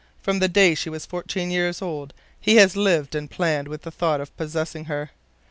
From 0.19 0.39
the 0.39 0.47
day 0.47 0.73
she 0.73 0.89
was 0.89 1.05
fourteen 1.05 1.51
years 1.51 1.79
old 1.79 2.15
he 2.39 2.55
has 2.55 2.75
lived 2.75 3.13
and 3.13 3.29
planned 3.29 3.67
with 3.67 3.83
the 3.83 3.91
thought 3.91 4.19
of 4.19 4.35
possessing 4.35 4.85
her. 4.85 5.11